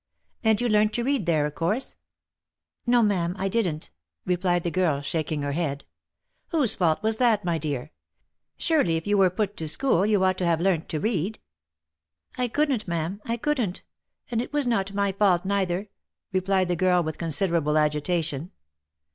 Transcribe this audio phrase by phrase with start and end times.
[0.43, 1.95] "And you learnt to read there of course?""
[2.87, 3.91] No, ma'am, I didn't;"
[4.25, 5.85] replied the girl, shaking her head."
[6.49, 7.91] Whose fault was that, my dear?—
[8.57, 11.37] Surely if you were put to school, you ought to have learnt to read!"
[12.33, 12.39] OF MICHAEL
[12.71, 12.77] ARMSTRONG.
[12.89, 13.83] 155" I couldn't, ma'am, I couldn't—
[14.31, 15.89] and it was not my fault neither,"
[16.33, 18.49] replied the girl with considerable agitation.